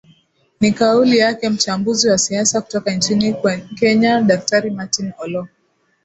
ni 0.59 0.71
kauli 0.71 1.17
yake 1.17 1.49
mchambuzi 1.49 2.09
wa 2.09 2.17
siasa 2.17 2.61
kutoka 2.61 2.91
nchini 2.91 3.35
kenya 3.79 4.21
daktari 4.21 4.71
martin 4.71 5.13
ollo 5.17 5.47